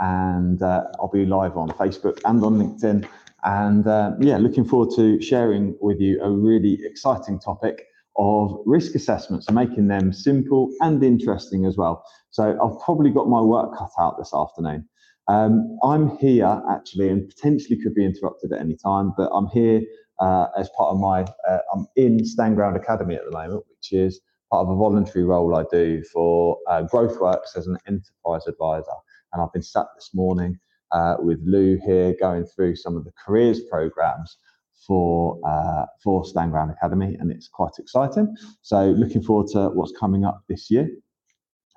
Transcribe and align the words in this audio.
and 0.00 0.62
uh, 0.62 0.84
I'll 0.98 1.08
be 1.08 1.24
live 1.26 1.56
on 1.56 1.68
Facebook 1.70 2.20
and 2.24 2.42
on 2.44 2.58
LinkedIn. 2.58 3.08
And 3.44 3.86
uh, 3.86 4.12
yeah, 4.20 4.38
looking 4.38 4.64
forward 4.64 4.94
to 4.96 5.20
sharing 5.20 5.76
with 5.80 6.00
you 6.00 6.20
a 6.22 6.30
really 6.30 6.78
exciting 6.84 7.38
topic 7.38 7.84
of 8.16 8.58
risk 8.64 8.94
assessments 8.94 9.46
and 9.48 9.54
making 9.54 9.88
them 9.88 10.12
simple 10.12 10.70
and 10.80 11.02
interesting 11.02 11.66
as 11.66 11.76
well. 11.76 12.04
So 12.30 12.58
I've 12.62 12.80
probably 12.84 13.10
got 13.10 13.28
my 13.28 13.40
work 13.40 13.76
cut 13.76 13.90
out 13.98 14.16
this 14.18 14.32
afternoon. 14.34 14.88
Um, 15.28 15.78
I'm 15.82 16.16
here 16.18 16.62
actually, 16.70 17.08
and 17.08 17.28
potentially 17.28 17.78
could 17.82 17.94
be 17.94 18.04
interrupted 18.04 18.52
at 18.52 18.60
any 18.60 18.76
time, 18.76 19.12
but 19.16 19.30
I'm 19.34 19.46
here 19.48 19.82
uh, 20.20 20.46
as 20.56 20.70
part 20.76 20.94
of 20.94 21.00
my, 21.00 21.22
uh, 21.48 21.58
I'm 21.74 21.86
in 21.96 22.18
Stanground 22.18 22.76
Academy 22.76 23.14
at 23.14 23.24
the 23.24 23.30
moment, 23.30 23.64
which 23.68 23.92
is 23.92 24.20
part 24.50 24.66
of 24.66 24.70
a 24.70 24.76
voluntary 24.76 25.24
role 25.24 25.56
I 25.56 25.64
do 25.70 26.02
for 26.04 26.58
uh, 26.68 26.82
GrowthWorks 26.82 27.56
as 27.56 27.66
an 27.66 27.78
enterprise 27.86 28.46
advisor 28.46 28.92
and 29.34 29.42
I've 29.42 29.52
been 29.52 29.62
sat 29.62 29.86
this 29.96 30.10
morning 30.14 30.58
uh, 30.92 31.16
with 31.18 31.40
Lou 31.44 31.78
here 31.84 32.14
going 32.18 32.46
through 32.46 32.76
some 32.76 32.96
of 32.96 33.04
the 33.04 33.12
careers 33.24 33.60
programs 33.70 34.38
for 34.86 35.38
uh, 35.46 35.86
for 36.02 36.24
Stanground 36.24 36.72
Academy, 36.72 37.16
and 37.20 37.30
it's 37.30 37.48
quite 37.48 37.72
exciting. 37.78 38.34
So 38.62 38.90
looking 38.90 39.22
forward 39.22 39.48
to 39.52 39.70
what's 39.70 39.92
coming 39.98 40.24
up 40.24 40.42
this 40.48 40.70
year. 40.70 40.88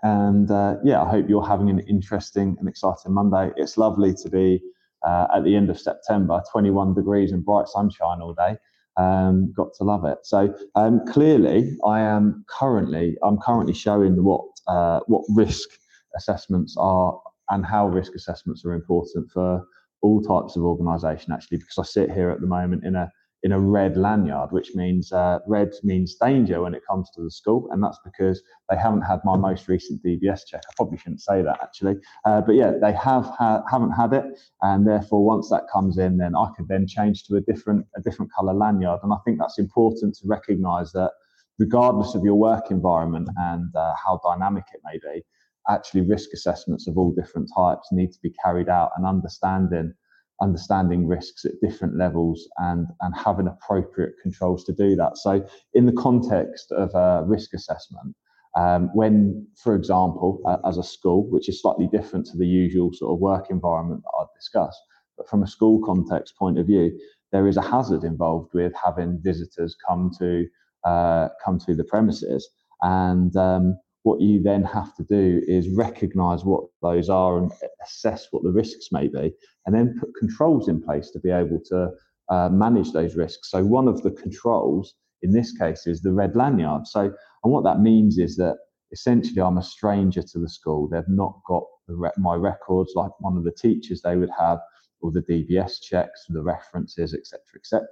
And 0.03 0.50
uh, 0.52 0.75
yeah, 0.83 1.02
I 1.02 1.09
hope 1.09 1.28
you're 1.28 1.45
having 1.45 1.69
an 1.69 1.80
interesting 1.80 2.55
and 2.59 2.69
exciting 2.69 3.13
Monday. 3.13 3.52
It's 3.58 3.78
lovely 3.78 4.13
to 4.13 4.30
be 4.30 4.61
uh, 5.05 5.28
at 5.35 5.44
the 5.44 5.55
end 5.55 5.69
of 5.69 5.80
September, 5.80 6.41
21 6.52 6.94
degrees 6.94 7.31
and 7.31 7.44
bright 7.44 7.67
sunshine 7.67 8.22
all 8.22 8.33
day. 8.33 8.58
Um, 8.97 9.53
got 9.53 9.73
to 9.78 9.83
love 9.83 10.05
it. 10.05 10.19
So 10.23 10.53
um, 10.75 11.02
clearly, 11.08 11.75
I 11.85 12.02
am 12.02 12.45
currently 12.47 13.17
I'm 13.23 13.38
currently 13.39 13.73
showing 13.73 14.23
what 14.23 14.41
uh, 14.67 15.00
what 15.08 15.23
risk 15.30 15.69
assessments 16.16 16.75
are 16.78 17.19
and 17.50 17.66
how 17.66 17.88
risk 17.88 18.16
assessments 18.16 18.66
are 18.66 18.73
important 18.73 19.30
for 19.31 19.64
all 20.02 20.22
types 20.22 20.56
of 20.56 20.64
organisation 20.64 21.34
actually 21.34 21.58
because 21.58 21.78
I 21.80 21.84
sit 21.84 22.12
here 22.12 22.30
at 22.30 22.40
the 22.40 22.48
moment 22.48 22.86
in 22.86 22.95
a 22.95 23.12
in 23.44 23.52
a 23.52 23.59
red 23.59 23.95
lanyard, 23.95 24.52
which 24.52 24.73
means 24.73 25.12
uh, 25.12 25.40
red 25.48 25.72
means 25.84 26.16
danger 26.16 26.62
when 26.62 26.73
it 26.73 26.81
comes 26.90 27.09
to 27.12 27.22
the 27.22 27.30
school, 27.30 27.70
and 27.72 27.84
that's 27.84 28.00
because 28.03 28.42
they 28.70 28.75
haven't 28.75 29.03
had 29.03 29.20
my 29.23 29.38
most 29.38 29.68
recent 29.68 30.03
DBS 30.03 30.42
check. 30.48 30.64
I 30.68 30.73
probably 30.75 30.98
shouldn't 30.98 31.22
say 31.22 31.44
that 31.44 31.59
actually, 31.62 31.98
uh, 32.25 32.42
but 32.42 32.56
yeah, 32.56 32.72
they 32.81 32.94
have 32.94 33.25
ha- 33.25 33.64
haven't 33.70 33.92
had 33.92 34.14
it, 34.14 34.25
and 34.64 34.88
therefore 34.88 35.23
once 35.23 35.50
that 35.50 35.68
comes 35.72 35.98
in, 36.00 36.18
then 36.18 36.36
I 36.36 36.48
could 36.58 36.68
then 36.68 36.88
change 36.88 37.25
to 37.25 37.36
a 37.36 37.42
different 37.42 37.86
a 37.95 38.02
different 38.02 38.31
colour 38.34 38.53
lanyard, 38.53 39.02
and 39.03 39.14
I 39.14 39.18
think 39.23 39.38
that's 39.38 39.59
important 39.59 40.16
to 40.16 40.28
recognise 40.28 40.92
that 40.94 41.12
regardless 41.59 42.16
of 42.16 42.23
your 42.23 42.36
work 42.36 42.72
environment 42.72 43.30
and 43.38 43.75
uh, 43.75 43.94
how 44.03 44.20
dynamic 44.23 44.66
it 44.73 44.81
may 44.84 44.98
be, 44.98 45.23
actually 45.69 46.01
risk 46.01 46.29
assessments 46.33 46.87
of 46.87 46.97
all 46.97 47.11
different 47.11 47.49
types 47.55 47.89
need 47.91 48.11
to 48.11 48.19
be 48.21 48.33
carried 48.43 48.69
out 48.69 48.91
and 48.97 49.05
understanding 49.05 49.93
understanding 50.39 51.07
risks 51.07 51.45
at 51.45 51.53
different 51.61 51.97
levels 51.97 52.47
and 52.57 52.87
and 53.01 53.16
having 53.16 53.47
appropriate 53.47 54.13
controls 54.22 54.63
to 54.63 54.73
do 54.73 54.95
that. 54.95 55.17
So 55.17 55.45
in 55.73 55.85
the 55.85 55.94
context 55.94 56.72
of 56.72 56.94
a 56.94 57.23
risk 57.25 57.53
assessment 57.53 58.16
um, 58.56 58.89
when 58.94 59.47
for 59.56 59.75
example 59.75 60.41
uh, 60.45 60.57
as 60.67 60.77
a 60.77 60.83
school 60.83 61.29
which 61.29 61.50
is 61.50 61.61
slightly 61.61 61.88
different 61.91 62.25
to 62.27 62.38
the 62.38 62.47
usual 62.47 62.91
sort 62.94 63.13
of 63.13 63.19
work 63.19 63.50
environment 63.50 64.01
that 64.03 64.17
i've 64.19 64.33
discussed 64.39 64.79
but 65.17 65.29
from 65.29 65.44
a 65.44 65.47
school 65.47 65.79
context 65.85 66.35
point 66.38 66.57
of 66.57 66.66
view 66.66 66.97
there 67.31 67.47
is 67.47 67.57
a 67.57 67.61
hazard 67.61 68.03
involved 68.03 68.51
with 68.53 68.73
having 68.81 69.19
visitors 69.22 69.75
come 69.88 70.11
to 70.17 70.47
uh, 70.85 71.29
come 71.44 71.59
to 71.59 71.75
the 71.75 71.83
premises. 71.83 72.50
And 72.81 73.35
um, 73.35 73.77
what 74.07 74.22
you 74.22 74.41
then 74.41 74.63
have 74.63 74.95
to 74.95 75.03
do 75.03 75.41
is 75.47 75.68
recognize 75.68 76.45
what 76.45 76.63
those 76.81 77.09
are 77.09 77.38
and 77.38 77.51
assess 77.85 78.28
what 78.31 78.41
the 78.41 78.51
risks 78.51 78.88
may 78.94 79.09
be, 79.09 79.34
and 79.66 79.75
then 79.75 79.97
put 80.00 80.16
controls 80.18 80.69
in 80.69 80.81
place 80.81 81.12
to 81.12 81.19
be 81.19 81.29
able 81.29 81.59
to 81.66 81.90
uh, 82.29 82.47
manage 82.47 82.94
those 82.94 83.18
risks. 83.18 83.51
So, 83.51 83.66
one 83.66 83.90
of 83.90 84.01
the 84.03 84.12
controls 84.12 84.95
in 85.23 85.31
this 85.34 85.51
case 85.57 85.88
is 85.88 86.01
the 86.01 86.13
red 86.13 86.38
lanyard. 86.38 86.88
So, 86.88 87.01
and 87.01 87.53
what 87.53 87.66
that 87.66 87.81
means 87.81 88.18
is 88.18 88.38
that 88.38 88.56
essentially 88.94 89.41
I'm 89.41 89.57
a 89.57 89.63
stranger 89.63 90.22
to 90.22 90.39
the 90.39 90.47
school. 90.47 90.88
They've 90.88 91.03
not 91.09 91.41
got 91.45 91.63
the 91.89 92.12
my 92.18 92.35
records 92.35 92.94
like 92.95 93.12
one 93.19 93.35
of 93.35 93.44
the 93.44 93.51
teachers 93.51 94.01
they 94.01 94.16
would 94.16 94.31
have, 94.39 94.59
or 95.01 95.12
the 95.12 95.22
DBS 95.24 95.81
checks, 95.81 96.25
the 96.29 96.41
references, 96.41 97.13
etc., 97.13 97.41
etc. 97.57 97.88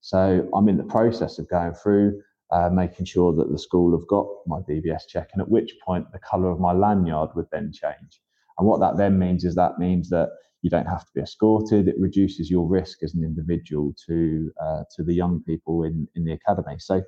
So, 0.00 0.48
I'm 0.54 0.68
in 0.68 0.76
the 0.76 0.92
process 0.96 1.40
of 1.40 1.48
going 1.48 1.74
through 1.74 2.22
uh, 2.52 2.68
making 2.70 3.06
sure 3.06 3.34
that 3.34 3.50
the 3.50 3.58
school 3.58 3.96
have 3.96 4.06
got 4.08 4.26
my 4.46 4.60
DBS 4.60 5.06
check, 5.08 5.30
and 5.32 5.40
at 5.40 5.48
which 5.48 5.72
point 5.84 6.10
the 6.12 6.18
colour 6.18 6.50
of 6.50 6.60
my 6.60 6.72
lanyard 6.72 7.30
would 7.34 7.46
then 7.52 7.72
change. 7.72 8.20
And 8.58 8.66
what 8.66 8.80
that 8.80 8.96
then 8.96 9.18
means 9.18 9.44
is 9.44 9.54
that 9.54 9.78
means 9.78 10.10
that 10.10 10.30
you 10.62 10.70
don't 10.70 10.86
have 10.86 11.04
to 11.04 11.12
be 11.14 11.22
escorted. 11.22 11.88
It 11.88 11.98
reduces 11.98 12.50
your 12.50 12.66
risk 12.68 13.02
as 13.02 13.14
an 13.14 13.24
individual 13.24 13.94
to 14.06 14.50
uh, 14.62 14.82
to 14.96 15.02
the 15.02 15.14
young 15.14 15.42
people 15.42 15.84
in 15.84 16.06
in 16.14 16.24
the 16.24 16.32
academy. 16.32 16.76
So. 16.78 17.02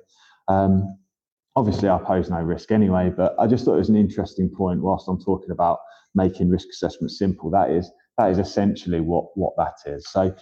Um, 0.47 0.97
obviously, 1.55 1.89
I 1.89 1.97
pose 1.99 2.29
no 2.29 2.41
risk 2.41 2.71
anyway, 2.71 3.11
but 3.15 3.35
I 3.39 3.47
just 3.47 3.65
thought 3.65 3.75
it 3.75 3.79
was 3.79 3.89
an 3.89 3.95
interesting 3.95 4.49
point. 4.49 4.81
Whilst 4.81 5.07
I'm 5.07 5.21
talking 5.21 5.51
about 5.51 5.79
making 6.15 6.49
risk 6.49 6.67
assessment 6.69 7.11
simple, 7.11 7.49
that 7.51 7.69
is 7.69 7.91
that 8.17 8.31
is 8.31 8.39
essentially 8.39 8.99
what 8.99 9.25
what 9.35 9.53
that 9.57 9.75
is. 9.85 10.09
So, 10.09 10.35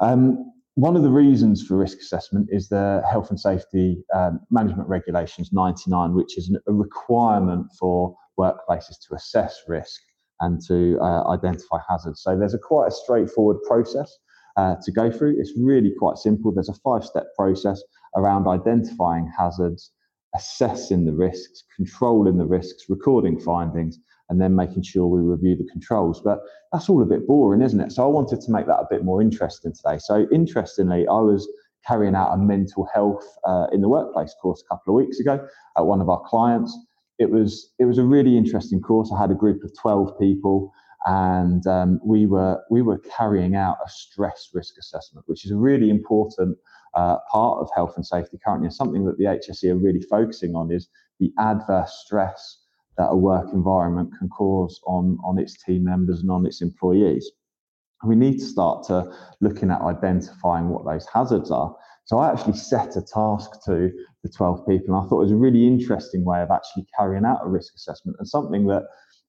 um, 0.00 0.52
one 0.74 0.96
of 0.96 1.02
the 1.02 1.10
reasons 1.10 1.62
for 1.62 1.76
risk 1.76 1.98
assessment 1.98 2.48
is 2.50 2.68
the 2.68 3.02
Health 3.10 3.30
and 3.30 3.38
Safety 3.38 4.02
um, 4.14 4.40
Management 4.50 4.88
Regulations 4.88 5.50
99, 5.52 6.14
which 6.14 6.38
is 6.38 6.54
a 6.66 6.72
requirement 6.72 7.66
for 7.78 8.16
workplaces 8.38 8.96
to 9.06 9.14
assess 9.14 9.60
risk 9.68 10.00
and 10.40 10.60
to 10.66 10.98
uh, 11.00 11.28
identify 11.28 11.78
hazards. 11.88 12.22
So 12.22 12.38
there's 12.38 12.54
a 12.54 12.58
quite 12.58 12.88
a 12.88 12.90
straightforward 12.90 13.58
process 13.68 14.16
uh, 14.56 14.76
to 14.82 14.90
go 14.90 15.10
through. 15.10 15.36
It's 15.38 15.52
really 15.58 15.92
quite 15.98 16.16
simple. 16.16 16.52
There's 16.52 16.70
a 16.70 16.74
five-step 16.74 17.26
process 17.36 17.82
around 18.16 18.48
identifying 18.48 19.30
hazards, 19.38 19.92
assessing 20.34 21.04
the 21.04 21.12
risks, 21.12 21.64
controlling 21.76 22.38
the 22.38 22.46
risks, 22.46 22.84
recording 22.88 23.38
findings, 23.38 23.98
and 24.32 24.40
then 24.40 24.56
making 24.56 24.82
sure 24.82 25.06
we 25.06 25.20
review 25.20 25.54
the 25.54 25.70
controls. 25.70 26.22
But 26.22 26.40
that's 26.72 26.88
all 26.88 27.02
a 27.02 27.06
bit 27.06 27.26
boring, 27.26 27.60
isn't 27.60 27.78
it? 27.78 27.92
So 27.92 28.02
I 28.02 28.06
wanted 28.06 28.40
to 28.40 28.50
make 28.50 28.66
that 28.66 28.78
a 28.78 28.86
bit 28.88 29.04
more 29.04 29.20
interesting 29.20 29.74
today. 29.74 29.98
So 29.98 30.26
interestingly, 30.32 31.06
I 31.06 31.20
was 31.20 31.46
carrying 31.86 32.14
out 32.14 32.32
a 32.32 32.38
mental 32.38 32.88
health 32.94 33.26
uh, 33.44 33.66
in 33.72 33.82
the 33.82 33.90
workplace 33.90 34.34
course 34.40 34.64
a 34.64 34.74
couple 34.74 34.94
of 34.94 35.04
weeks 35.04 35.20
ago 35.20 35.46
at 35.76 35.84
one 35.84 36.00
of 36.00 36.08
our 36.08 36.22
clients. 36.24 36.74
It 37.18 37.30
was 37.30 37.74
it 37.78 37.84
was 37.84 37.98
a 37.98 38.04
really 38.04 38.38
interesting 38.38 38.80
course. 38.80 39.12
I 39.14 39.20
had 39.20 39.30
a 39.30 39.34
group 39.34 39.62
of 39.64 39.70
twelve 39.78 40.18
people, 40.18 40.72
and 41.04 41.66
um, 41.66 42.00
we 42.02 42.24
were 42.24 42.58
we 42.70 42.80
were 42.80 43.02
carrying 43.14 43.54
out 43.54 43.76
a 43.84 43.90
stress 43.90 44.48
risk 44.54 44.78
assessment, 44.78 45.28
which 45.28 45.44
is 45.44 45.50
a 45.50 45.56
really 45.56 45.90
important 45.90 46.56
uh, 46.94 47.18
part 47.30 47.58
of 47.58 47.68
health 47.76 47.92
and 47.96 48.06
safety 48.06 48.38
currently. 48.42 48.68
And 48.68 48.74
something 48.74 49.04
that 49.04 49.18
the 49.18 49.24
HSE 49.24 49.70
are 49.72 49.76
really 49.76 50.00
focusing 50.00 50.54
on 50.54 50.72
is 50.72 50.88
the 51.20 51.34
adverse 51.38 52.02
stress 52.06 52.61
that 52.98 53.08
a 53.08 53.16
work 53.16 53.48
environment 53.52 54.10
can 54.18 54.28
cause 54.28 54.80
on, 54.86 55.18
on 55.24 55.38
its 55.38 55.62
team 55.62 55.84
members 55.84 56.20
and 56.20 56.30
on 56.30 56.46
its 56.46 56.60
employees. 56.62 57.30
We 58.04 58.16
need 58.16 58.38
to 58.38 58.44
start 58.44 58.84
to 58.88 59.12
looking 59.40 59.70
at 59.70 59.80
identifying 59.80 60.68
what 60.68 60.84
those 60.84 61.06
hazards 61.12 61.50
are. 61.50 61.74
So 62.04 62.18
I 62.18 62.30
actually 62.30 62.56
set 62.56 62.96
a 62.96 63.02
task 63.02 63.50
to 63.66 63.90
the 64.22 64.28
12 64.28 64.66
people, 64.66 64.94
and 64.94 65.04
I 65.04 65.08
thought 65.08 65.20
it 65.20 65.24
was 65.24 65.32
a 65.32 65.36
really 65.36 65.66
interesting 65.66 66.24
way 66.24 66.42
of 66.42 66.50
actually 66.50 66.86
carrying 66.98 67.24
out 67.24 67.40
a 67.44 67.48
risk 67.48 67.74
assessment 67.76 68.16
and 68.18 68.28
something 68.28 68.66
that 68.66 68.82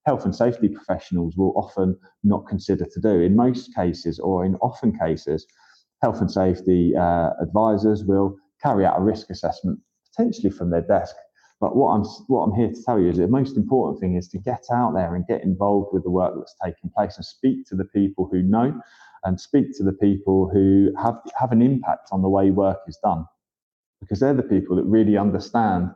health 0.05 0.25
and 0.25 0.35
safety 0.35 0.67
professionals 0.67 1.37
will 1.37 1.53
often 1.55 1.97
not 2.23 2.47
consider 2.47 2.85
to 2.85 2.99
do. 2.99 3.21
In 3.21 3.35
most 3.35 3.73
cases, 3.75 4.19
or 4.19 4.43
in 4.43 4.55
often 4.55 4.97
cases, 4.97 5.45
health 6.01 6.19
and 6.19 6.29
safety 6.29 6.95
uh, 6.95 7.29
advisors 7.41 8.03
will 8.03 8.35
carry 8.61 8.85
out 8.85 8.99
a 8.99 9.01
risk 9.01 9.29
assessment 9.29 9.79
potentially 10.11 10.49
from 10.49 10.69
their 10.69 10.81
desk 10.81 11.15
but 11.63 11.77
what 11.77 11.93
I'm 11.93 12.03
what 12.27 12.41
I'm 12.41 12.53
here 12.53 12.67
to 12.67 12.83
tell 12.83 12.99
you 12.99 13.07
is 13.07 13.15
the 13.15 13.25
most 13.25 13.55
important 13.55 14.01
thing 14.01 14.17
is 14.17 14.27
to 14.27 14.37
get 14.37 14.65
out 14.69 14.93
there 14.93 15.15
and 15.15 15.25
get 15.25 15.43
involved 15.43 15.93
with 15.93 16.03
the 16.03 16.09
work 16.09 16.33
that's 16.35 16.55
taking 16.61 16.89
place 16.89 17.15
and 17.15 17.23
speak 17.25 17.65
to 17.67 17.75
the 17.75 17.85
people 17.85 18.27
who 18.29 18.41
know 18.41 18.77
and 19.23 19.39
speak 19.39 19.67
to 19.77 19.83
the 19.83 19.93
people 19.93 20.49
who 20.51 20.91
have 21.01 21.15
have 21.39 21.53
an 21.53 21.61
impact 21.61 22.09
on 22.11 22.21
the 22.21 22.27
way 22.27 22.51
work 22.51 22.79
is 22.85 22.97
done. 23.01 23.25
Because 24.01 24.19
they're 24.19 24.33
the 24.33 24.43
people 24.43 24.75
that 24.75 24.83
really 24.83 25.15
understand 25.15 25.91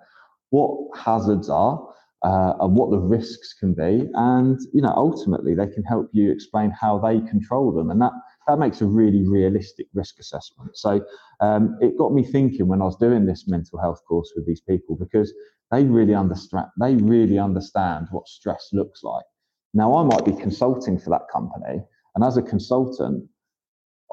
what 0.52 0.98
hazards 0.98 1.50
are, 1.50 1.86
uh, 2.24 2.54
and 2.62 2.76
what 2.76 2.90
the 2.90 2.98
risks 2.98 3.54
can 3.54 3.74
be. 3.74 4.10
And, 4.14 4.60
you 4.74 4.82
know, 4.82 4.94
ultimately 4.96 5.54
they 5.54 5.68
can 5.68 5.84
help 5.84 6.10
you 6.14 6.32
explain 6.32 6.72
how 6.72 6.98
they 6.98 7.20
control 7.30 7.72
them. 7.72 7.92
And 7.92 8.02
that, 8.02 8.12
that 8.48 8.58
makes 8.58 8.82
a 8.82 8.86
really 8.86 9.28
realistic 9.28 9.88
risk 9.94 10.20
assessment. 10.20 10.78
So 10.78 11.06
um, 11.42 11.78
it 11.80 11.98
got 11.98 12.14
me 12.14 12.24
thinking 12.24 12.68
when 12.68 12.82
I 12.82 12.86
was 12.86 12.98
doing 12.98 13.26
this 13.26 13.48
mental 13.48 13.80
health 13.80 14.02
course 14.08 14.34
with 14.36 14.48
these 14.48 14.62
people 14.62 14.96
because 14.96 15.32
they 15.72 15.84
really 15.84 16.16
understand 16.16 16.68
they 16.80 16.96
really 16.96 17.38
understand 17.38 18.08
what 18.12 18.28
stress 18.28 18.70
looks 18.74 19.04
like. 19.04 19.26
Now 19.74 19.96
I 19.98 20.04
might 20.04 20.26
be 20.26 20.32
consulting 20.32 20.98
for 20.98 21.10
that 21.10 21.28
company, 21.32 21.84
and 22.16 22.24
as 22.24 22.38
a 22.38 22.42
consultant, 22.42 23.28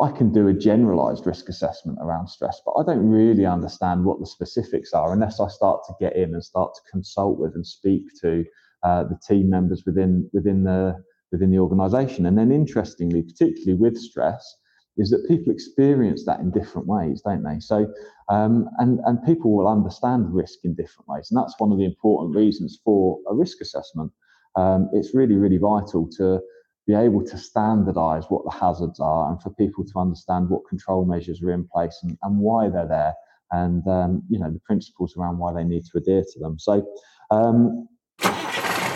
I 0.00 0.10
can 0.10 0.32
do 0.32 0.48
a 0.48 0.52
generalized 0.52 1.26
risk 1.26 1.48
assessment 1.48 1.98
around 2.00 2.28
stress, 2.28 2.60
but 2.66 2.72
I 2.72 2.82
don't 2.84 3.08
really 3.08 3.46
understand 3.46 4.04
what 4.04 4.18
the 4.18 4.26
specifics 4.26 4.92
are 4.92 5.12
unless 5.12 5.38
I 5.38 5.48
start 5.48 5.82
to 5.86 5.94
get 6.00 6.16
in 6.16 6.34
and 6.34 6.42
start 6.42 6.74
to 6.74 6.90
consult 6.90 7.38
with 7.38 7.54
and 7.54 7.64
speak 7.64 8.02
to 8.22 8.44
uh, 8.82 9.04
the 9.04 9.18
team 9.26 9.48
members 9.48 9.84
within 9.86 10.28
within 10.32 10.64
the 10.64 10.96
within 11.30 11.50
the 11.50 11.58
organization. 11.58 12.26
And 12.26 12.36
then 12.36 12.50
interestingly, 12.52 13.22
particularly 13.22 13.74
with 13.74 13.96
stress, 13.96 14.56
is 14.96 15.10
that 15.10 15.26
people 15.28 15.52
experience 15.52 16.24
that 16.24 16.40
in 16.40 16.50
different 16.50 16.86
ways, 16.86 17.22
don't 17.24 17.42
they? 17.42 17.60
So 17.60 17.92
um, 18.28 18.68
and 18.78 19.00
and 19.04 19.24
people 19.24 19.56
will 19.56 19.68
understand 19.68 20.34
risk 20.34 20.60
in 20.64 20.74
different 20.74 21.08
ways, 21.08 21.28
and 21.30 21.38
that's 21.38 21.54
one 21.58 21.72
of 21.72 21.78
the 21.78 21.84
important 21.84 22.34
reasons 22.34 22.80
for 22.84 23.18
a 23.28 23.34
risk 23.34 23.60
assessment. 23.60 24.12
Um, 24.56 24.88
it's 24.92 25.14
really 25.14 25.34
really 25.34 25.58
vital 25.58 26.08
to 26.18 26.40
be 26.86 26.94
able 26.94 27.24
to 27.24 27.38
standardize 27.38 28.24
what 28.28 28.44
the 28.44 28.50
hazards 28.50 29.00
are 29.00 29.30
and 29.30 29.42
for 29.42 29.50
people 29.50 29.84
to 29.84 29.98
understand 29.98 30.48
what 30.48 30.68
control 30.68 31.04
measures 31.04 31.42
are 31.42 31.52
in 31.52 31.66
place 31.66 31.98
and, 32.02 32.18
and 32.22 32.38
why 32.38 32.68
they're 32.68 32.86
there 32.86 33.14
and 33.52 33.86
um, 33.88 34.22
you 34.28 34.38
know 34.38 34.50
the 34.50 34.60
principles 34.60 35.16
around 35.16 35.38
why 35.38 35.52
they 35.52 35.64
need 35.64 35.82
to 35.84 35.98
adhere 35.98 36.24
to 36.32 36.38
them 36.40 36.58
so 36.58 36.86
um, 37.30 37.88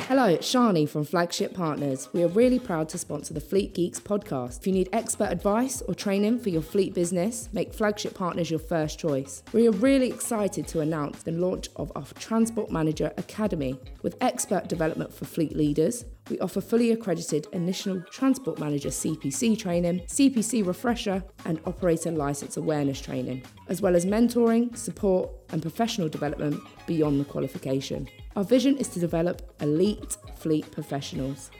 Hello, 0.09 0.25
it's 0.25 0.51
Shani 0.51 0.89
from 0.89 1.05
Flagship 1.05 1.53
Partners. 1.53 2.09
We 2.15 2.23
are 2.23 2.29
really 2.29 2.59
proud 2.59 2.89
to 2.89 2.97
sponsor 2.97 3.35
the 3.35 3.43
Fleet 3.43 3.75
Geeks 3.75 4.01
podcast. 4.01 4.61
If 4.61 4.67
you 4.67 4.73
need 4.73 4.89
expert 4.95 5.31
advice 5.31 5.83
or 5.83 5.95
training 5.95 6.39
for 6.39 6.49
your 6.49 6.63
fleet 6.63 6.95
business, 6.95 7.51
make 7.53 7.75
Flagship 7.75 8.15
Partners 8.15 8.51
your 8.51 8.59
first 8.59 8.99
choice. 8.99 9.43
We 9.53 9.69
are 9.69 9.73
really 9.73 10.09
excited 10.09 10.67
to 10.69 10.81
announce 10.81 11.25
the 11.25 11.33
launch 11.33 11.69
of 11.77 11.93
our 11.95 12.07
Transport 12.19 12.71
Manager 12.71 13.13
Academy 13.19 13.79
with 14.01 14.17
expert 14.23 14.67
development 14.67 15.13
for 15.13 15.27
fleet 15.27 15.55
leaders. 15.55 16.07
We 16.31 16.39
offer 16.41 16.61
fully 16.61 16.93
accredited 16.93 17.47
initial 17.53 18.03
Transport 18.11 18.59
Manager 18.59 18.91
CPC 18.91 19.59
training, 19.59 20.01
CPC 20.01 20.67
refresher, 20.67 21.25
and 21.47 21.59
operator 21.65 22.11
license 22.11 22.59
awareness 22.59 23.01
training, 23.01 23.45
as 23.69 23.81
well 23.81 23.97
as 23.97 24.05
mentoring, 24.05 24.77
support, 24.77 25.31
and 25.53 25.63
professional 25.63 26.09
development 26.11 26.61
beyond 26.87 27.19
the 27.19 27.25
qualification. 27.25 28.07
Our 28.37 28.45
vision 28.45 28.77
is 28.77 28.89
to 28.89 29.01
develop 29.01 29.41
elite 29.63 30.19
fleet 30.37 30.71
professionals. 30.71 31.51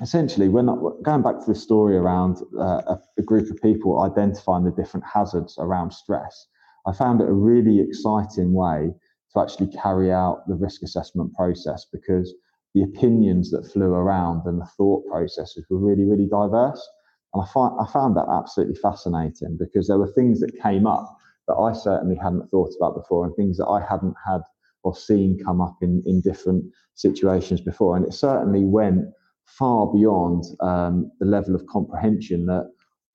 Essentially, 0.00 0.48
when 0.48 0.66
going 1.02 1.22
back 1.22 1.40
to 1.40 1.46
the 1.46 1.54
story 1.54 1.96
around 1.96 2.38
uh, 2.58 2.96
a 3.18 3.22
group 3.22 3.50
of 3.50 3.60
people 3.60 4.02
identifying 4.02 4.64
the 4.64 4.70
different 4.70 5.04
hazards 5.04 5.56
around 5.58 5.92
stress, 5.92 6.46
I 6.86 6.92
found 6.92 7.20
it 7.20 7.28
a 7.28 7.32
really 7.32 7.80
exciting 7.80 8.52
way 8.52 8.92
to 9.32 9.40
actually 9.40 9.68
carry 9.68 10.12
out 10.12 10.46
the 10.46 10.54
risk 10.54 10.82
assessment 10.82 11.32
process 11.34 11.86
because 11.92 12.34
the 12.74 12.82
opinions 12.82 13.50
that 13.50 13.70
flew 13.70 13.92
around 13.92 14.46
and 14.46 14.60
the 14.60 14.66
thought 14.76 15.06
processes 15.06 15.64
were 15.68 15.78
really, 15.78 16.04
really 16.04 16.26
diverse. 16.26 16.88
And 17.34 17.42
I, 17.42 17.46
find, 17.52 17.74
I 17.80 17.90
found 17.90 18.16
that 18.16 18.26
absolutely 18.30 18.76
fascinating 18.76 19.56
because 19.58 19.88
there 19.88 19.98
were 19.98 20.12
things 20.12 20.40
that 20.40 20.58
came 20.62 20.86
up 20.86 21.16
that 21.48 21.54
I 21.54 21.72
certainly 21.72 22.16
hadn't 22.16 22.48
thought 22.50 22.72
about 22.78 22.94
before 22.94 23.26
and 23.26 23.34
things 23.34 23.58
that 23.58 23.66
I 23.66 23.84
hadn't 23.88 24.14
had 24.26 24.40
or 24.84 24.94
seen 24.94 25.38
come 25.44 25.60
up 25.60 25.76
in, 25.80 26.02
in 26.06 26.20
different 26.20 26.64
situations 26.94 27.60
before. 27.60 27.96
And 27.96 28.06
it 28.06 28.12
certainly 28.12 28.64
went 28.64 29.06
far 29.44 29.92
beyond 29.92 30.44
um, 30.60 31.10
the 31.20 31.26
level 31.26 31.54
of 31.54 31.66
comprehension 31.66 32.46
that 32.46 32.70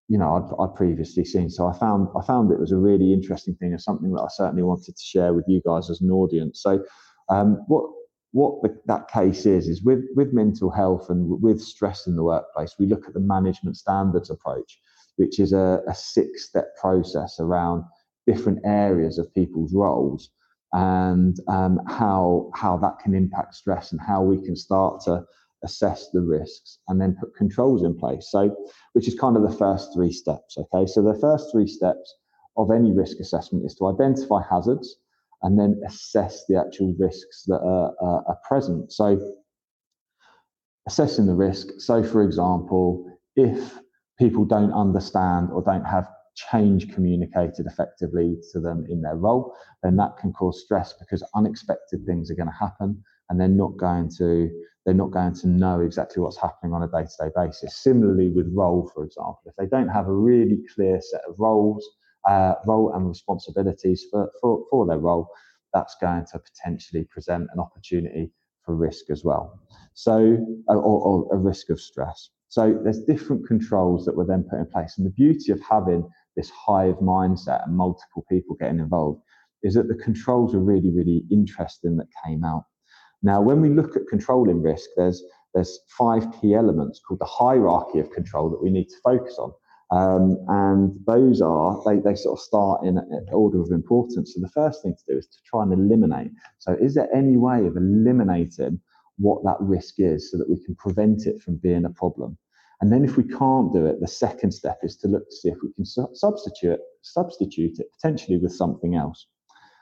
you 0.07 0.18
know 0.18 0.36
I'd, 0.36 0.63
I'd, 0.63 0.75
previously 0.75 1.25
seen. 1.25 1.50
So 1.50 1.68
I 1.68 1.77
found 1.77 2.07
I 2.18 2.25
found 2.25 2.51
it 2.51 2.59
was 2.59 2.71
a 2.71 2.77
really 2.77 3.13
interesting 3.13 3.56
thing 3.56 3.71
and 3.71 3.81
something 3.81 4.12
that 4.13 4.21
I 4.21 4.27
certainly 4.30 4.63
wanted 4.63 4.95
to 4.95 5.04
share 5.04 5.33
with 5.33 5.45
you 5.48 5.62
guys 5.65 5.89
as 5.89 6.01
an 6.01 6.12
audience. 6.12 6.62
So 6.62 6.83
um, 7.30 7.63
what 7.68 7.83
what 8.31 8.62
the, 8.62 8.77
that 8.86 9.07
case 9.09 9.45
is 9.45 9.68
is 9.68 9.83
with 9.83 10.04
with 10.15 10.33
mental 10.33 10.69
health 10.69 11.09
and 11.09 11.42
with 11.42 11.62
stress 11.62 12.07
in 12.07 12.15
the 12.15 12.24
workplace, 12.24 12.75
we 12.80 12.86
look 12.86 13.07
at 13.07 13.13
the 13.13 13.19
management 13.19 13.77
standards 13.77 14.30
approach, 14.30 14.80
which 15.18 15.39
is 15.39 15.54
a, 15.54 15.81
a 15.88 15.95
six 15.95 16.48
step 16.48 16.75
process 16.80 17.39
around 17.39 17.83
different 18.25 18.59
areas 18.65 19.18
of 19.18 19.33
people's 19.33 19.74
roles 19.74 20.30
and 20.74 21.38
um, 21.48 21.80
how 21.88 22.50
how 22.54 22.77
that 22.77 23.00
can 23.00 23.15
impact 23.15 23.56
stress 23.56 23.92
and 23.92 24.01
how 24.01 24.21
we 24.21 24.38
can 24.44 24.56
start 24.56 25.01
to 25.01 25.24
assess 25.63 26.09
the 26.12 26.21
risks 26.21 26.80
and 26.88 27.00
then 27.01 27.15
put 27.19 27.36
controls 27.36 27.83
in 27.83 27.98
place. 27.98 28.30
So 28.30 28.56
which 28.94 29.07
is 29.07 29.15
kind 29.15 29.36
of 29.36 29.44
the 29.44 29.57
first 29.57 29.94
three 29.94 30.12
steps 30.12 30.57
okay? 30.57 30.86
So 30.86 31.01
the 31.01 31.19
first 31.19 31.51
three 31.51 31.68
steps 31.68 32.15
of 32.57 32.71
any 32.71 32.92
risk 32.92 33.19
assessment 33.19 33.65
is 33.65 33.75
to 33.75 33.88
identify 33.88 34.42
hazards 34.50 34.98
and 35.44 35.59
then 35.59 35.80
assess 35.86 36.45
the 36.48 36.59
actual 36.59 36.95
risks 36.98 37.44
that 37.48 37.59
are, 37.59 37.94
are, 38.01 38.24
are 38.27 38.39
present. 38.48 38.92
So 38.92 39.19
assessing 40.88 41.27
the 41.27 41.36
risk. 41.36 41.68
So 41.80 42.04
for 42.04 42.24
example 42.24 43.06
if 43.36 43.80
people 44.18 44.45
don't 44.45 44.74
understand 44.74 45.50
or 45.51 45.62
don't 45.62 45.86
have 45.86 46.07
change 46.36 46.94
communicated 46.94 47.65
effectively 47.65 48.38
to 48.51 48.59
them 48.59 48.86
in 48.89 49.01
their 49.01 49.15
role, 49.15 49.56
then 49.83 49.95
that 49.95 50.18
can 50.18 50.31
cause 50.33 50.62
stress 50.62 50.94
because 50.94 51.24
unexpected 51.36 52.06
things 52.06 52.30
are 52.30 52.36
going 52.36 52.48
to 52.48 52.54
happen 52.54 53.04
and 53.29 53.39
they're 53.39 53.47
not 53.47 53.77
going 53.77 54.09
to 54.18 54.50
they're 54.85 54.94
not 54.94 55.12
going 55.12 55.33
to 55.33 55.47
know 55.50 55.81
exactly 55.81 56.24
what's 56.24 56.39
happening 56.39 56.71
on 56.71 56.81
a 56.81 56.88
day-to-day 56.88 57.29
basis. 57.35 57.75
Similarly 57.83 58.29
with 58.29 58.47
role, 58.56 58.89
for 58.94 59.03
example, 59.03 59.41
if 59.45 59.53
they 59.57 59.65
don't 59.65 59.89
have 59.89 60.07
a 60.07 60.13
really 60.13 60.59
clear 60.74 61.01
set 61.01 61.19
of 61.27 61.35
roles, 61.38 61.85
uh, 62.25 62.53
role 62.65 62.94
and 62.94 63.06
responsibilities 63.06 64.06
for, 64.09 64.31
for, 64.39 64.63
for 64.71 64.85
their 64.85 64.97
role, 64.97 65.27
that's 65.74 65.97
going 66.00 66.25
to 66.31 66.39
potentially 66.39 67.03
present 67.03 67.50
an 67.53 67.59
opportunity 67.59 68.31
for 68.63 68.75
risk 68.75 69.09
as 69.09 69.25
well. 69.25 69.59
So, 69.94 70.38
or, 70.69 70.77
or 70.77 71.35
a 71.35 71.38
risk 71.38 71.69
of 71.69 71.81
stress. 71.81 72.30
So 72.47 72.80
there's 72.81 73.01
different 73.03 73.45
controls 73.45 74.06
that 74.06 74.15
were 74.15 74.25
then 74.25 74.44
put 74.50 74.59
in 74.59 74.68
place. 74.68 74.97
And 74.97 75.06
the 75.06 75.12
beauty 75.12 75.51
of 75.51 75.59
having 75.62 76.07
this 76.38 76.50
hive 76.50 76.95
mindset 77.00 77.65
and 77.65 77.75
multiple 77.75 78.25
people 78.30 78.56
getting 78.56 78.80
involved 78.80 79.21
is 79.63 79.73
that 79.73 79.89
the 79.89 79.95
controls 79.95 80.53
were 80.53 80.62
really, 80.62 80.91
really 80.91 81.25
interesting 81.30 81.97
that 81.97 82.07
came 82.25 82.45
out. 82.45 82.63
Now, 83.24 83.42
when 83.42 83.62
we 83.62 83.69
look 83.69 83.96
at 83.96 84.08
controlling 84.10 84.62
risk, 84.62 84.90
there's 84.95 85.24
there's 85.54 85.80
five 85.88 86.26
key 86.40 86.54
elements 86.54 87.00
called 87.00 87.19
the 87.19 87.26
hierarchy 87.26 88.00
of 88.00 88.12
control 88.12 88.50
that 88.50 88.62
we 88.62 88.69
need 88.69 88.90
to 88.90 88.97
focus 89.04 89.40
on. 89.40 89.52
Um, 89.90 90.38
and 90.50 90.94
those 91.07 91.42
are, 91.42 91.81
they, 91.86 92.00
they 92.00 92.16
sort 92.16 92.38
of 92.38 92.44
start 92.44 92.83
in 92.83 92.97
an 92.97 93.26
order 93.31 93.62
of 93.62 93.71
importance. 93.71 94.33
So 94.36 94.42
the 94.42 94.50
first 94.50 94.83
thing 94.83 94.95
to 94.95 95.14
do 95.14 95.18
is 95.18 95.28
to 95.28 95.38
try 95.45 95.64
and 95.64 95.71
eliminate. 95.71 96.31
So 96.59 96.74
is 96.74 96.94
there 96.94 97.07
any 97.16 97.38
way 97.38 97.66
of 97.66 97.78
eliminating 97.78 98.80
what 99.18 99.44
that 99.45 99.57
risk 99.62 99.95
is 99.97 100.30
so 100.30 100.38
that 100.38 100.50
we 100.50 100.64
can 100.64 100.76
prevent 100.76 101.26
it 101.26 101.42
from 101.42 101.56
being 101.56 101.86
a 101.86 101.90
problem? 101.90 102.38
And 102.81 102.92
then 102.92 103.04
if 103.04 103.18
we 103.18 103.24
can't 103.24 103.74
do 103.74 103.86
it, 103.86 104.00
the 104.02 104.07
second 104.07 104.52
step 104.52 104.80
is 104.83 104.97
to 104.97 105.07
look 105.07 105.28
to 105.28 105.36
see 105.36 105.50
if 105.50 105.57
we 105.64 105.74
can 105.74 105.86
su- 105.86 106.09
substitute 106.14 106.80
substitute 107.02 107.80
it 107.80 107.88
potentially 107.94 108.38
with 108.38 108.54
something 108.54 108.95
else. 108.95 109.26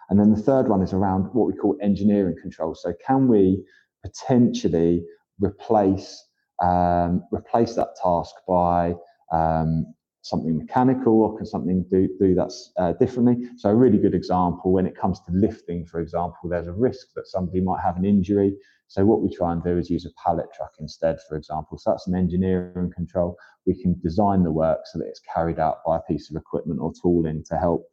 And 0.10 0.20
then 0.20 0.32
the 0.32 0.42
third 0.42 0.68
one 0.68 0.82
is 0.82 0.94
around 0.94 1.24
what 1.34 1.48
we 1.48 1.54
call 1.54 1.76
engineering 1.82 2.36
control. 2.42 2.76
So 2.76 2.94
can 3.06 3.28
we 3.28 3.64
potentially 4.04 5.04
replace 5.40 6.24
um, 6.64 7.24
replace 7.34 7.76
that 7.76 7.90
task 8.02 8.34
by 8.48 8.94
um, 9.34 9.94
something 10.22 10.58
mechanical, 10.58 11.22
or 11.22 11.36
can 11.38 11.46
something 11.46 11.86
do 11.92 12.08
do 12.20 12.34
that 12.36 12.54
uh, 12.78 12.94
differently? 12.94 13.48
So 13.58 13.70
a 13.70 13.76
really 13.76 13.98
good 13.98 14.16
example 14.16 14.72
when 14.72 14.86
it 14.86 14.96
comes 14.96 15.20
to 15.22 15.32
lifting, 15.34 15.86
for 15.86 16.00
example, 16.00 16.50
there's 16.50 16.68
a 16.68 16.74
risk 16.74 17.08
that 17.16 17.28
somebody 17.28 17.62
might 17.62 17.82
have 17.82 17.98
an 17.98 18.06
injury 18.06 18.56
so 18.88 19.06
what 19.06 19.22
we 19.22 19.30
try 19.30 19.52
and 19.52 19.64
do 19.64 19.78
is 19.78 19.90
use 19.90 20.06
a 20.06 20.12
pallet 20.24 20.48
truck 20.54 20.74
instead, 20.80 21.18
for 21.28 21.38
example. 21.38 21.78
So 21.78 21.92
that's 21.92 22.08
an 22.08 22.16
engineering 22.16 22.92
control. 22.96 23.36
We 23.66 23.82
can 23.82 24.00
design 24.02 24.44
the 24.44 24.52
work 24.52 24.82
so 24.86 25.00
that 25.00 25.08
it's 25.08 25.22
carried 25.34 25.60
out 25.60 25.78
by 25.86 25.98
a 25.98 26.02
piece 26.02 26.30
of 26.30 26.36
equipment 26.36 26.80
or 26.80 26.94
tooling 27.02 27.44
to 27.50 27.58
help 27.58 27.88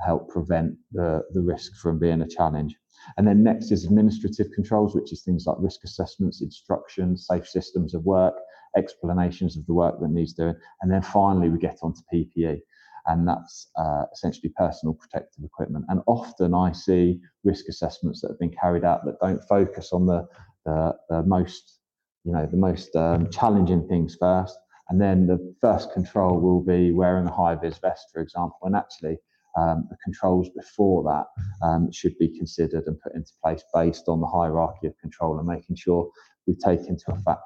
help 0.00 0.28
prevent 0.28 0.74
the, 0.92 1.22
the 1.32 1.40
risk 1.40 1.74
from 1.76 1.98
being 1.98 2.22
a 2.22 2.28
challenge. 2.28 2.76
And 3.16 3.26
then 3.26 3.42
next 3.42 3.70
is 3.70 3.84
administrative 3.84 4.46
controls, 4.54 4.94
which 4.94 5.12
is 5.12 5.22
things 5.22 5.44
like 5.46 5.56
risk 5.60 5.80
assessments, 5.84 6.40
instructions, 6.42 7.26
safe 7.26 7.46
systems 7.46 7.94
of 7.94 8.04
work, 8.04 8.34
explanations 8.76 9.56
of 9.56 9.66
the 9.66 9.74
work 9.74 10.00
that 10.00 10.10
needs 10.10 10.32
doing. 10.32 10.54
And 10.82 10.90
then 10.90 11.02
finally, 11.02 11.48
we 11.48 11.58
get 11.58 11.78
onto 11.82 12.00
PPE 12.12 12.60
and 13.06 13.28
that's 13.28 13.68
uh, 13.76 14.04
essentially 14.12 14.52
personal 14.56 14.94
protective 14.94 15.44
equipment. 15.44 15.84
And 15.88 16.00
often 16.06 16.54
I 16.54 16.72
see 16.72 17.20
risk 17.44 17.68
assessments 17.68 18.20
that 18.22 18.28
have 18.28 18.38
been 18.38 18.54
carried 18.58 18.84
out 18.84 19.04
that 19.04 19.20
don't 19.20 19.42
focus 19.48 19.92
on 19.92 20.06
the, 20.06 20.26
the, 20.64 20.94
the 21.10 21.22
most, 21.24 21.80
you 22.24 22.32
know, 22.32 22.46
the 22.46 22.56
most 22.56 22.96
um, 22.96 23.28
challenging 23.30 23.86
things 23.88 24.16
first. 24.18 24.56
And 24.88 25.00
then 25.00 25.26
the 25.26 25.54
first 25.60 25.92
control 25.92 26.40
will 26.40 26.62
be 26.62 26.92
wearing 26.92 27.26
a 27.26 27.32
high 27.32 27.54
vis 27.54 27.78
vest, 27.78 28.06
for 28.12 28.22
example. 28.22 28.58
And 28.62 28.76
actually, 28.76 29.18
um, 29.56 29.86
the 29.90 29.96
controls 30.04 30.48
before 30.50 31.02
that 31.04 31.66
um, 31.66 31.90
should 31.92 32.16
be 32.18 32.28
considered 32.36 32.84
and 32.86 33.00
put 33.00 33.14
into 33.14 33.32
place 33.42 33.62
based 33.72 34.04
on 34.08 34.20
the 34.20 34.26
hierarchy 34.26 34.86
of 34.86 34.98
control 34.98 35.38
and 35.38 35.46
making 35.46 35.76
sure 35.76 36.10
we 36.46 36.54
take 36.54 36.86
into 36.88 37.04
effect, 37.12 37.40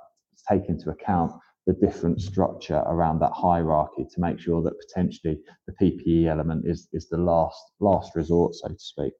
take 0.48 0.68
into 0.68 0.90
account 0.90 1.32
the 1.66 1.74
different 1.74 2.20
structure 2.20 2.82
around 2.86 3.18
that 3.18 3.32
hierarchy 3.32 4.06
to 4.10 4.20
make 4.20 4.40
sure 4.40 4.62
that 4.62 4.72
potentially 4.80 5.38
the 5.66 5.72
PPE 5.80 6.26
element 6.26 6.66
is, 6.66 6.88
is 6.92 7.08
the 7.10 7.18
last 7.18 7.72
last 7.80 8.16
resort, 8.16 8.54
so 8.54 8.68
to 8.68 8.78
speak. 8.78 9.12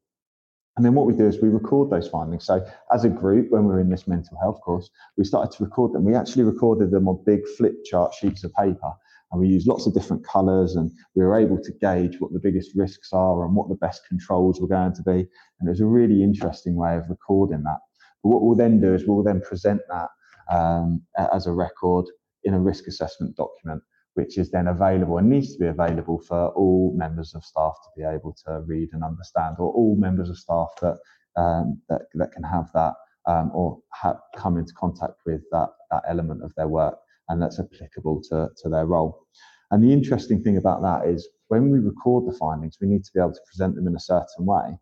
And 0.78 0.84
then 0.84 0.94
what 0.94 1.06
we 1.06 1.12
do 1.12 1.26
is 1.26 1.42
we 1.42 1.48
record 1.48 1.90
those 1.90 2.08
findings. 2.08 2.46
So 2.46 2.64
as 2.92 3.04
a 3.04 3.08
group, 3.08 3.50
when 3.50 3.64
we 3.66 3.74
are 3.74 3.80
in 3.80 3.90
this 3.90 4.06
mental 4.06 4.38
health 4.40 4.60
course, 4.60 4.88
we 5.16 5.24
started 5.24 5.54
to 5.56 5.64
record 5.64 5.92
them. 5.92 6.04
We 6.04 6.14
actually 6.14 6.44
recorded 6.44 6.92
them 6.92 7.08
on 7.08 7.22
big 7.26 7.40
flip 7.56 7.84
chart 7.84 8.14
sheets 8.14 8.44
of 8.44 8.54
paper. 8.54 8.92
And 9.30 9.40
we 9.40 9.48
use 9.48 9.66
lots 9.66 9.86
of 9.86 9.94
different 9.94 10.26
colours 10.26 10.76
and 10.76 10.90
we 11.14 11.22
were 11.22 11.38
able 11.38 11.60
to 11.62 11.72
gauge 11.80 12.18
what 12.18 12.32
the 12.32 12.40
biggest 12.40 12.72
risks 12.74 13.12
are 13.12 13.44
and 13.44 13.54
what 13.54 13.68
the 13.68 13.74
best 13.74 14.02
controls 14.08 14.60
were 14.60 14.68
going 14.68 14.94
to 14.94 15.02
be. 15.02 15.26
And 15.60 15.68
it 15.68 15.70
was 15.70 15.80
a 15.80 15.86
really 15.86 16.22
interesting 16.22 16.76
way 16.76 16.96
of 16.96 17.08
recording 17.10 17.62
that. 17.64 17.78
But 18.22 18.30
what 18.30 18.42
we'll 18.42 18.56
then 18.56 18.80
do 18.80 18.94
is 18.94 19.04
we'll 19.06 19.22
then 19.22 19.42
present 19.42 19.82
that 19.88 20.08
um, 20.50 21.02
as 21.32 21.46
a 21.46 21.52
record 21.52 22.06
in 22.44 22.54
a 22.54 22.60
risk 22.60 22.86
assessment 22.86 23.36
document, 23.36 23.82
which 24.14 24.38
is 24.38 24.50
then 24.50 24.68
available 24.68 25.18
and 25.18 25.28
needs 25.28 25.52
to 25.52 25.58
be 25.58 25.66
available 25.66 26.20
for 26.20 26.48
all 26.50 26.94
members 26.96 27.34
of 27.34 27.44
staff 27.44 27.74
to 27.84 27.90
be 28.00 28.06
able 28.06 28.34
to 28.46 28.62
read 28.66 28.88
and 28.92 29.04
understand, 29.04 29.56
or 29.58 29.70
all 29.72 29.94
members 29.96 30.30
of 30.30 30.38
staff 30.38 30.68
that 30.80 30.98
um, 31.36 31.80
that, 31.88 32.02
that 32.14 32.32
can 32.32 32.42
have 32.42 32.70
that 32.74 32.94
um, 33.26 33.50
or 33.54 33.78
have 33.92 34.18
come 34.36 34.56
into 34.58 34.72
contact 34.72 35.14
with 35.26 35.42
that, 35.52 35.68
that 35.90 36.02
element 36.08 36.42
of 36.42 36.52
their 36.56 36.66
work 36.68 36.96
and 37.28 37.40
that's 37.40 37.60
applicable 37.60 38.22
to, 38.30 38.48
to 38.62 38.68
their 38.68 38.86
role. 38.86 39.26
And 39.70 39.82
the 39.82 39.92
interesting 39.92 40.42
thing 40.42 40.56
about 40.56 40.82
that 40.82 41.08
is 41.08 41.28
when 41.48 41.70
we 41.70 41.78
record 41.78 42.26
the 42.26 42.36
findings, 42.36 42.78
we 42.80 42.88
need 42.88 43.04
to 43.04 43.10
be 43.14 43.20
able 43.20 43.34
to 43.34 43.40
present 43.46 43.74
them 43.74 43.86
in 43.86 43.94
a 43.96 44.00
certain 44.00 44.46
way. 44.46 44.78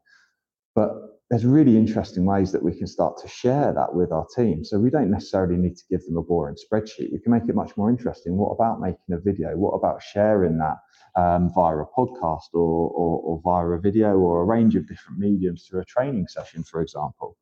But 0.74 0.92
there's 1.28 1.44
really 1.44 1.76
interesting 1.76 2.24
ways 2.24 2.52
that 2.52 2.62
we 2.62 2.72
can 2.76 2.86
start 2.86 3.16
to 3.18 3.28
share 3.28 3.72
that 3.72 3.94
with 3.94 4.12
our 4.12 4.26
team. 4.36 4.64
So 4.64 4.78
we 4.78 4.90
don't 4.90 5.10
necessarily 5.10 5.56
need 5.56 5.76
to 5.76 5.82
give 5.90 6.04
them 6.04 6.16
a 6.16 6.22
boring 6.22 6.54
spreadsheet. 6.54 7.12
We 7.12 7.18
can 7.18 7.32
make 7.32 7.48
it 7.48 7.54
much 7.54 7.76
more 7.76 7.90
interesting. 7.90 8.36
What 8.36 8.52
about 8.52 8.80
making 8.80 9.12
a 9.12 9.18
video? 9.18 9.56
What 9.56 9.72
about 9.72 10.02
sharing 10.02 10.58
that 10.58 10.76
um, 11.16 11.50
via 11.52 11.78
a 11.78 11.86
podcast 11.86 12.52
or, 12.52 12.90
or, 12.90 13.20
or 13.22 13.40
via 13.42 13.66
a 13.66 13.80
video 13.80 14.18
or 14.18 14.42
a 14.42 14.44
range 14.44 14.76
of 14.76 14.86
different 14.86 15.18
mediums 15.18 15.66
through 15.66 15.80
a 15.80 15.84
training 15.84 16.28
session, 16.28 16.62
for 16.62 16.80
example? 16.80 17.36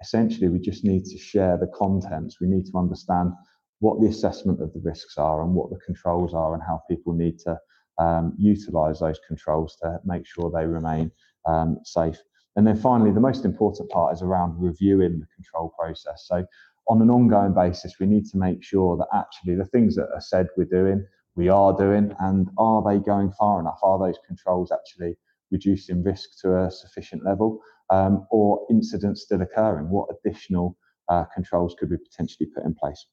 Essentially, 0.00 0.48
we 0.48 0.58
just 0.58 0.82
need 0.82 1.04
to 1.04 1.18
share 1.18 1.56
the 1.56 1.68
contents. 1.68 2.40
We 2.40 2.48
need 2.48 2.66
to 2.66 2.76
understand 2.76 3.34
what 3.82 4.00
the 4.00 4.06
assessment 4.06 4.62
of 4.62 4.72
the 4.72 4.80
risks 4.84 5.18
are 5.18 5.42
and 5.42 5.52
what 5.52 5.68
the 5.68 5.78
controls 5.84 6.34
are 6.34 6.54
and 6.54 6.62
how 6.62 6.80
people 6.88 7.12
need 7.12 7.36
to 7.36 7.58
um, 7.98 8.32
utilize 8.38 9.00
those 9.00 9.18
controls 9.26 9.76
to 9.82 9.98
make 10.04 10.24
sure 10.24 10.52
they 10.52 10.64
remain 10.64 11.10
um, 11.46 11.76
safe. 11.82 12.16
And 12.54 12.64
then 12.64 12.76
finally, 12.76 13.10
the 13.10 13.18
most 13.18 13.44
important 13.44 13.90
part 13.90 14.14
is 14.14 14.22
around 14.22 14.54
reviewing 14.56 15.18
the 15.18 15.26
control 15.34 15.74
process. 15.76 16.26
So, 16.28 16.46
on 16.88 17.02
an 17.02 17.10
ongoing 17.10 17.54
basis, 17.54 17.94
we 17.98 18.06
need 18.06 18.24
to 18.26 18.38
make 18.38 18.62
sure 18.62 18.96
that 18.96 19.08
actually 19.12 19.56
the 19.56 19.66
things 19.66 19.96
that 19.96 20.08
are 20.14 20.20
said 20.20 20.46
we're 20.56 20.64
doing, 20.64 21.04
we 21.34 21.48
are 21.48 21.76
doing, 21.76 22.14
and 22.20 22.48
are 22.58 22.84
they 22.88 23.00
going 23.00 23.32
far 23.32 23.58
enough? 23.58 23.80
Are 23.82 23.98
those 23.98 24.18
controls 24.28 24.70
actually 24.70 25.16
reducing 25.50 26.04
risk 26.04 26.40
to 26.42 26.56
a 26.56 26.70
sufficient 26.70 27.24
level, 27.24 27.60
um, 27.90 28.26
or 28.30 28.64
incidents 28.70 29.22
still 29.22 29.42
occurring? 29.42 29.90
What 29.90 30.08
additional 30.14 30.76
uh, 31.08 31.24
controls 31.34 31.74
could 31.78 31.90
we 31.90 31.96
potentially 31.96 32.48
put 32.54 32.64
in 32.64 32.74
place? 32.74 33.06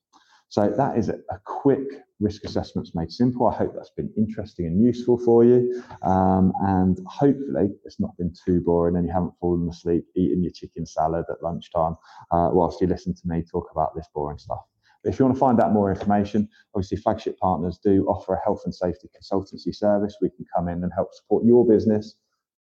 So 0.49 0.73
that 0.75 0.97
is 0.97 1.09
a, 1.09 1.19
quick 1.45 1.87
risk 2.19 2.43
assessments 2.43 2.95
made 2.95 3.11
simple. 3.11 3.47
I 3.47 3.55
hope 3.55 3.73
that's 3.75 3.91
been 3.91 4.11
interesting 4.17 4.65
and 4.65 4.83
useful 4.83 5.17
for 5.17 5.45
you. 5.45 5.83
Um, 6.01 6.51
and 6.61 6.99
hopefully 7.05 7.69
it's 7.85 7.99
not 7.99 8.17
been 8.17 8.33
too 8.45 8.61
boring 8.61 8.95
and 8.95 9.05
you 9.05 9.13
haven't 9.13 9.33
fallen 9.39 9.69
asleep 9.69 10.05
eating 10.15 10.41
your 10.41 10.51
chicken 10.51 10.85
salad 10.85 11.25
at 11.29 11.43
lunchtime 11.43 11.95
uh, 12.31 12.49
whilst 12.51 12.81
you 12.81 12.87
listen 12.87 13.13
to 13.13 13.21
me 13.25 13.43
talk 13.43 13.69
about 13.71 13.95
this 13.95 14.07
boring 14.13 14.37
stuff. 14.37 14.61
If 15.03 15.17
you 15.17 15.25
want 15.25 15.35
to 15.35 15.39
find 15.39 15.61
out 15.61 15.71
more 15.71 15.91
information, 15.91 16.49
obviously 16.73 16.97
Flagship 16.97 17.37
Partners 17.39 17.79
do 17.81 18.05
offer 18.07 18.33
a 18.33 18.43
health 18.43 18.63
and 18.65 18.75
safety 18.75 19.07
consultancy 19.15 19.73
service. 19.73 20.17
We 20.21 20.29
can 20.29 20.45
come 20.53 20.67
in 20.67 20.83
and 20.83 20.91
help 20.93 21.13
support 21.13 21.45
your 21.45 21.65
business 21.65 22.15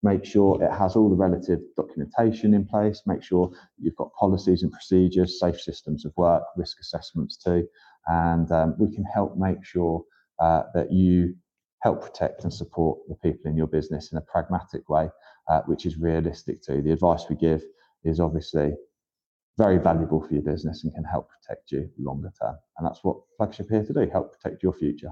make 0.04 0.26
sure 0.26 0.62
it 0.64 0.72
has 0.72 0.96
all 0.96 1.10
the 1.10 1.16
relative 1.16 1.60
documentation 1.76 2.54
in 2.54 2.66
place, 2.66 3.02
make 3.06 3.24
sure 3.24 3.52
you've 3.78 3.96
got 3.96 4.12
policies 4.14 4.64
and 4.64 4.72
procedures, 4.72 5.40
safe 5.40 5.60
systems 5.60 6.06
of 6.06 6.14
work, 6.18 6.44
risk 6.58 6.78
assessments 6.80 7.38
too, 7.38 7.68
and 8.08 8.52
um, 8.52 8.76
we 8.80 8.94
can 8.94 9.04
help 9.04 9.38
make 9.38 9.64
sure 9.64 10.04
uh, 10.40 10.64
that 10.74 10.92
you 10.92 11.36
help 11.82 12.02
protect 12.02 12.44
and 12.44 12.54
support 12.54 13.00
the 13.08 13.16
people 13.16 13.50
in 13.50 13.58
your 13.58 13.68
business 13.68 14.12
in 14.12 14.18
a 14.18 14.22
pragmatic 14.22 14.88
way, 14.90 15.10
uh, 15.50 15.62
which 15.66 15.86
is 15.86 15.98
realistic 15.98 16.62
too. 16.62 16.82
The 16.82 16.92
advice 16.92 17.26
we 17.30 17.36
give 17.36 17.64
is 18.04 18.20
obviously 18.20 18.74
very 19.58 19.78
valuable 19.78 20.22
for 20.26 20.34
your 20.34 20.44
business 20.44 20.84
and 20.84 20.94
can 20.94 21.04
help 21.04 21.30
protect 21.30 21.72
you 21.72 21.90
longer 22.00 22.32
term. 22.42 22.56
And 22.78 22.88
that's 22.88 23.04
what 23.04 23.18
Flagship 23.38 23.70
here 23.70 23.84
to 23.84 23.94
do, 23.94 24.10
help 24.12 24.34
protect 24.34 24.64
your 24.64 24.74
future. 24.74 25.12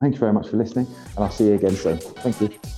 Thank 0.00 0.14
you 0.14 0.20
very 0.20 0.32
much 0.32 0.48
for 0.48 0.56
listening, 0.56 0.86
and 0.86 1.24
I'll 1.24 1.30
see 1.30 1.46
you 1.46 1.54
again 1.54 1.74
soon. 1.74 1.98
Thank 1.98 2.40
you. 2.40 2.77